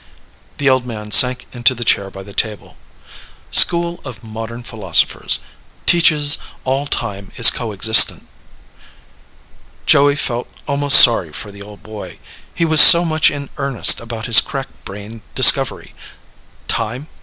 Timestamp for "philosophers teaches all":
4.63-6.87